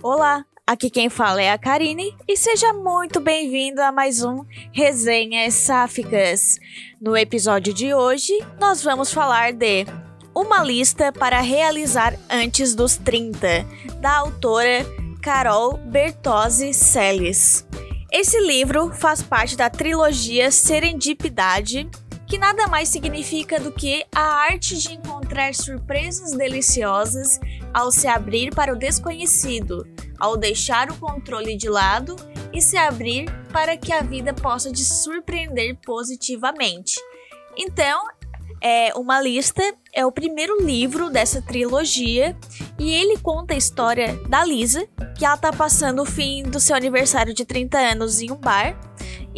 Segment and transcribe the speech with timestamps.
[0.00, 5.54] Olá, aqui quem fala é a Karine e seja muito bem-vindo a mais um Resenhas
[5.54, 6.60] Sáficas.
[7.00, 9.86] No episódio de hoje, nós vamos falar de
[10.32, 13.66] Uma Lista para Realizar Antes dos 30,
[14.00, 14.86] da autora
[15.20, 17.66] Carol Bertozzi Celes.
[18.12, 21.90] Esse livro faz parte da trilogia Serendipidade,
[22.28, 27.40] que nada mais significa do que a arte de encontrar surpresas deliciosas
[27.72, 29.86] ao se abrir para o desconhecido,
[30.18, 32.16] ao deixar o controle de lado
[32.52, 37.00] e se abrir para que a vida possa te surpreender positivamente.
[37.56, 38.06] Então,
[38.60, 39.62] é uma lista
[39.94, 42.36] é o primeiro livro dessa trilogia
[42.78, 44.86] e ele conta a história da Lisa,
[45.16, 48.78] que ela tá passando o fim do seu aniversário de 30 anos em um bar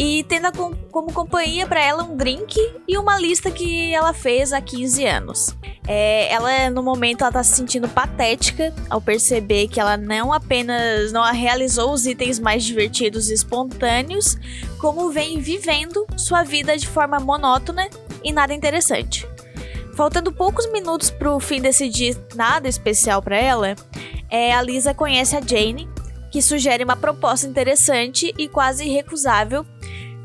[0.02, 4.50] e tendo com, como companhia para ela um drink e uma lista que ela fez
[4.50, 5.54] há 15 anos.
[5.86, 11.12] É, ela, no momento, ela tá se sentindo patética ao perceber que ela não apenas
[11.12, 14.38] não realizou os itens mais divertidos e espontâneos,
[14.78, 17.86] como vem vivendo sua vida de forma monótona
[18.24, 19.28] e nada interessante.
[19.94, 23.76] Faltando poucos minutos pro fim desse dia nada especial para ela,
[24.30, 25.86] é, a Lisa conhece a Jane,
[26.30, 29.66] que sugere uma proposta interessante e quase irrecusável,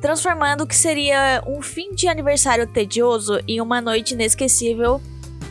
[0.05, 5.01] transformando o que seria um fim de aniversário tedioso em uma noite inesquecível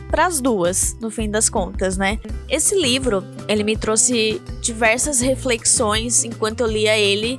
[0.09, 2.19] para as duas, no fim das contas, né?
[2.49, 7.37] Esse livro, ele me trouxe diversas reflexões enquanto eu lia ele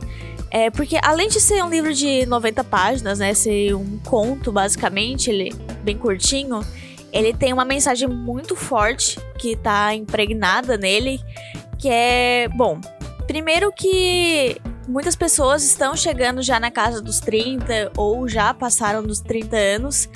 [0.50, 5.30] é, porque além de ser um livro de 90 páginas, né, ser um conto basicamente,
[5.30, 6.60] ele bem curtinho,
[7.10, 11.18] ele tem uma mensagem muito forte que tá impregnada nele,
[11.78, 12.78] que é, bom,
[13.26, 19.20] primeiro que muitas pessoas estão chegando já na casa dos 30 ou já passaram dos
[19.20, 20.08] 30 anos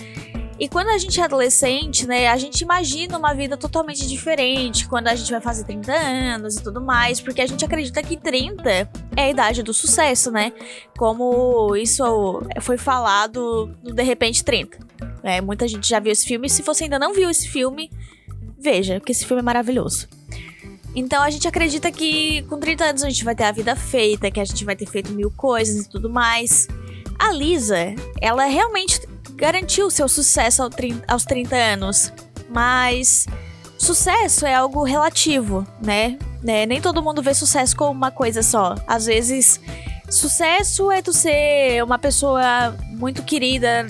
[0.61, 5.09] e quando a gente é adolescente, né, a gente imagina uma vida totalmente diferente quando
[5.09, 8.71] a gente vai fazer 30 anos e tudo mais, porque a gente acredita que 30
[9.17, 10.53] é a idade do sucesso, né?
[10.99, 14.79] Como isso foi falado no De Repente 30.
[15.23, 16.47] É, muita gente já viu esse filme.
[16.51, 17.91] Se você ainda não viu esse filme,
[18.59, 20.09] veja, que esse filme é maravilhoso.
[20.95, 24.31] Então a gente acredita que com 30 anos a gente vai ter a vida feita,
[24.31, 26.69] que a gente vai ter feito mil coisas e tudo mais.
[27.19, 29.01] A Lisa, ela realmente
[29.35, 30.63] garantiu seu sucesso
[31.07, 32.13] aos 30 anos.
[32.49, 33.27] Mas
[33.79, 36.19] sucesso é algo relativo, né?
[36.43, 36.67] né?
[36.67, 38.75] Nem todo mundo vê sucesso como uma coisa só.
[38.87, 39.61] Às vezes,
[40.11, 43.87] sucesso é tu ser uma pessoa muito querida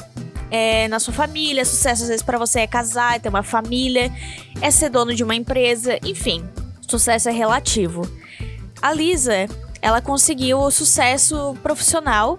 [0.50, 1.65] é, na sua família.
[1.65, 4.12] Sucesso, às vezes, para você é casar, ter uma família,
[4.61, 5.99] é ser dono de uma empresa.
[6.05, 6.44] Enfim,
[6.91, 8.03] sucesso é relativo.
[8.83, 9.47] A Lisa,
[9.81, 12.39] ela conseguiu o sucesso profissional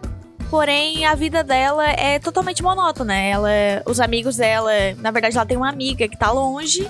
[0.51, 3.16] Porém, a vida dela é totalmente monótona.
[3.16, 3.50] Ela,
[3.85, 6.85] os amigos dela, na verdade, ela tem uma amiga que tá longe.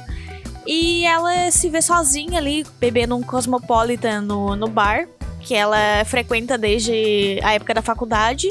[0.65, 5.07] E ela se vê sozinha ali, bebendo um Cosmopolitan no, no bar,
[5.41, 8.49] que ela frequenta desde a época da faculdade.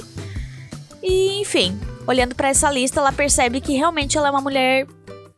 [1.03, 1.77] E, enfim,
[2.07, 4.87] olhando para essa lista, ela percebe que realmente ela é uma mulher,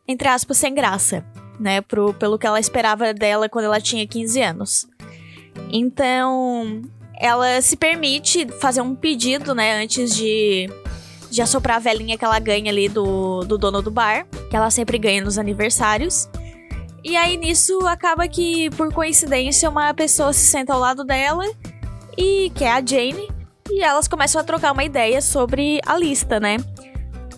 [0.07, 1.25] entre aspas, sem graça,
[1.59, 1.81] né?
[1.81, 4.87] Pro, pelo que ela esperava dela quando ela tinha 15 anos.
[5.71, 6.81] Então,
[7.19, 10.69] ela se permite fazer um pedido, né, antes de,
[11.29, 14.69] de assoprar a velhinha que ela ganha ali do, do dono do bar, que ela
[14.69, 16.27] sempre ganha nos aniversários.
[17.03, 21.45] E aí nisso acaba que, por coincidência, uma pessoa se senta ao lado dela,
[22.17, 23.29] e que é a Jane,
[23.69, 26.57] e elas começam a trocar uma ideia sobre a lista, né?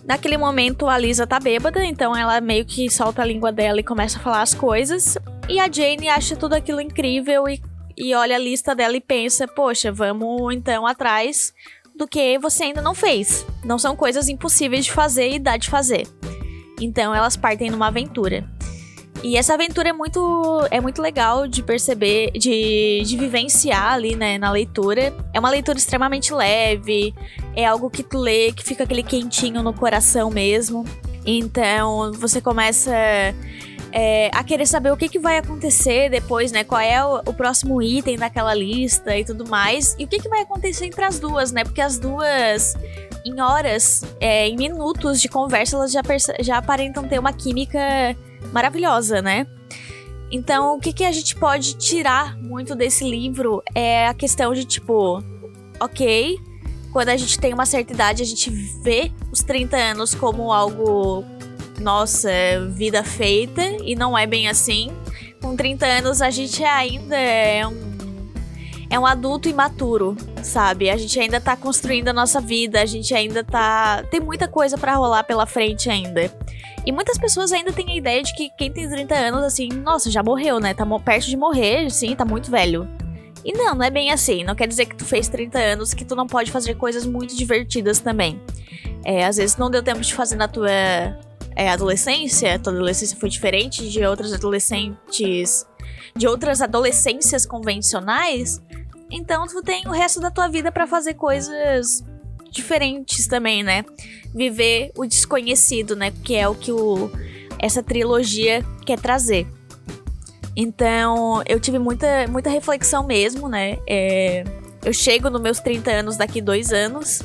[0.06, 3.84] Naquele momento a Lisa tá bêbada, então ela meio que solta a língua dela e
[3.84, 5.18] começa a falar as coisas.
[5.48, 7.60] E a Jane acha tudo aquilo incrível e
[7.96, 11.52] e olha a lista dela e pensa: poxa, vamos então atrás
[11.96, 13.46] do que você ainda não fez.
[13.64, 16.06] Não são coisas impossíveis de fazer e dá de fazer.
[16.80, 18.44] Então elas partem numa aventura.
[19.26, 24.38] E essa aventura é muito, é muito legal de perceber, de, de vivenciar ali, né,
[24.38, 25.12] na leitura.
[25.34, 27.12] É uma leitura extremamente leve,
[27.52, 30.84] é algo que tu lê, que fica aquele quentinho no coração mesmo.
[31.26, 32.92] Então você começa
[33.90, 36.62] é, a querer saber o que, que vai acontecer depois, né?
[36.62, 39.96] Qual é o, o, próximo item daquela lista e tudo mais.
[39.98, 41.64] E o que, que vai acontecer entre as duas, né?
[41.64, 42.76] Porque as duas,
[43.24, 46.02] em horas, é, em minutos de conversa, elas já,
[46.38, 48.16] já aparentam ter uma química
[48.52, 49.46] maravilhosa, né?
[50.30, 54.64] Então, o que, que a gente pode tirar muito desse livro é a questão de,
[54.64, 55.22] tipo,
[55.78, 56.36] ok,
[56.92, 58.50] quando a gente tem uma certa idade, a gente
[58.82, 61.24] vê os 30 anos como algo
[61.80, 62.30] nossa,
[62.70, 64.90] vida feita, e não é bem assim.
[65.40, 67.96] Com 30 anos a gente ainda é um
[68.88, 70.88] é um adulto imaturo, sabe?
[70.88, 74.78] A gente ainda tá construindo a nossa vida, a gente ainda tá tem muita coisa
[74.78, 76.32] para rolar pela frente ainda.
[76.86, 80.08] E muitas pessoas ainda têm a ideia de que quem tem 30 anos, assim, nossa,
[80.08, 80.72] já morreu, né?
[80.72, 82.88] Tá perto de morrer, sim, tá muito velho.
[83.44, 84.44] E não, não é bem assim.
[84.44, 87.36] Não quer dizer que tu fez 30 anos que tu não pode fazer coisas muito
[87.36, 88.40] divertidas também.
[89.04, 93.30] É, às vezes não deu tempo de fazer na tua é, adolescência, tua adolescência foi
[93.30, 95.66] diferente de outras adolescentes,
[96.14, 98.62] de outras adolescências convencionais.
[99.10, 102.04] Então tu tem o resto da tua vida para fazer coisas
[102.56, 103.84] diferentes também, né?
[104.34, 106.12] Viver o desconhecido, né?
[106.24, 107.10] Que é o que o,
[107.58, 109.46] essa trilogia quer trazer.
[110.56, 113.78] Então, eu tive muita, muita reflexão mesmo, né?
[113.86, 114.42] É,
[114.84, 117.22] eu chego nos meus 30 anos daqui dois anos.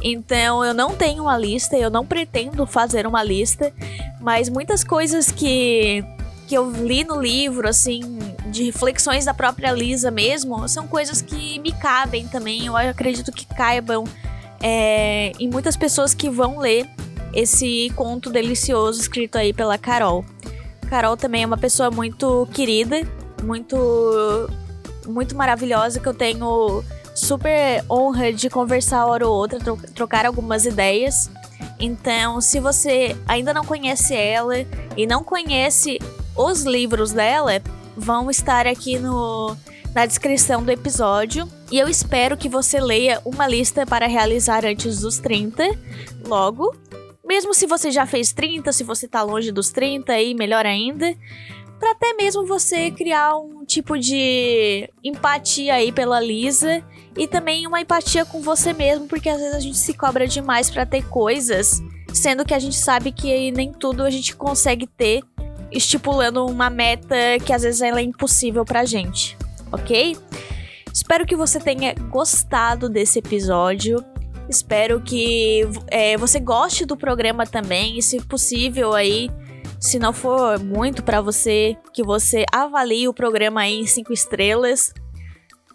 [0.00, 3.72] Então, eu não tenho uma lista, eu não pretendo fazer uma lista,
[4.20, 6.04] mas muitas coisas que,
[6.46, 11.58] que eu li no livro, assim, de reflexões da própria Lisa mesmo, são coisas que
[11.58, 12.66] me cabem também.
[12.66, 14.04] Eu acredito que caibam
[14.60, 16.88] é, em muitas pessoas que vão ler
[17.32, 20.24] esse conto delicioso escrito aí pela Carol.
[20.88, 23.06] Carol também é uma pessoa muito querida,
[23.42, 24.48] muito
[25.06, 26.84] muito maravilhosa que eu tenho
[27.14, 29.58] super honra de conversar hora ou outra,
[29.94, 31.30] trocar algumas ideias.
[31.80, 34.54] Então, se você ainda não conhece ela
[34.96, 35.98] e não conhece
[36.36, 37.60] os livros dela,
[37.96, 39.56] vão estar aqui no
[39.94, 41.48] na descrição do episódio.
[41.70, 45.64] E eu espero que você leia uma lista para realizar antes dos 30,
[46.26, 46.74] logo.
[47.24, 51.14] Mesmo se você já fez 30, se você tá longe dos 30 aí, melhor ainda.
[51.78, 56.82] Para até mesmo você criar um tipo de empatia aí pela Lisa
[57.16, 60.70] e também uma empatia com você mesmo, porque às vezes a gente se cobra demais
[60.70, 61.80] para ter coisas,
[62.12, 65.22] sendo que a gente sabe que nem tudo a gente consegue ter
[65.70, 67.14] estipulando uma meta
[67.44, 69.37] que às vezes ela é impossível pra gente
[69.72, 70.16] ok?
[70.92, 74.04] Espero que você tenha gostado desse episódio.
[74.48, 79.30] Espero que é, você goste do programa também e, se possível, aí,
[79.78, 84.92] se não for muito para você, que você avalie o programa aí em cinco estrelas.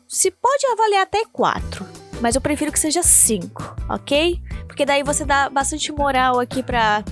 [0.08, 1.86] Se pode avaliar até quatro,
[2.20, 4.42] mas eu prefiro que seja cinco, ok?
[4.68, 7.04] Porque daí você dá bastante moral aqui para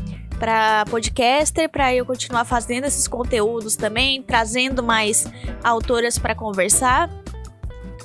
[0.42, 5.28] para podcaster, para eu continuar fazendo esses conteúdos também, trazendo mais
[5.64, 7.12] autoras para conversar.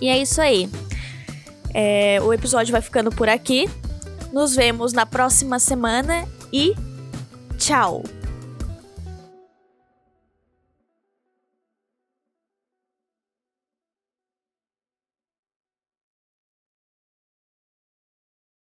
[0.02, 0.68] E é isso aí.
[1.72, 3.66] É, o episódio vai ficando por aqui.
[4.34, 6.74] Nos vemos na próxima semana e
[7.56, 8.02] tchau!